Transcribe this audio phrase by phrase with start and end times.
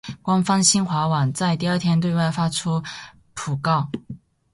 [0.23, 2.81] 官方新华网在第二天对外发出
[3.35, 3.87] 讣告。